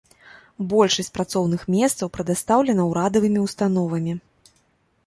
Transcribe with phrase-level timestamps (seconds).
[0.71, 4.13] Большасць працоўных месцаў прадастаўлена ўрадавымі ўстановамі.